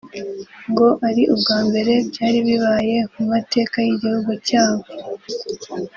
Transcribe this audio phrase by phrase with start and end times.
[0.71, 4.85] ngo ari ubwa mbere byari bibaye mu mateka y’igihugu cya bo